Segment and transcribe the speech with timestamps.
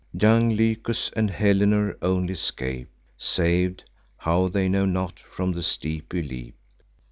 [0.19, 6.55] Young Lycus and Helenor only scape; Sav'd—how, they know not—from the steepy leap.